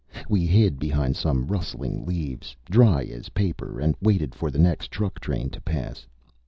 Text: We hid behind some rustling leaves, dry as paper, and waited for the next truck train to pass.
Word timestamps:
We 0.27 0.47
hid 0.47 0.79
behind 0.79 1.15
some 1.15 1.45
rustling 1.45 2.07
leaves, 2.07 2.55
dry 2.65 3.03
as 3.03 3.29
paper, 3.37 3.79
and 3.79 3.93
waited 4.01 4.33
for 4.33 4.49
the 4.49 4.57
next 4.57 4.89
truck 4.89 5.19
train 5.19 5.51
to 5.51 5.61
pass. 5.61 6.07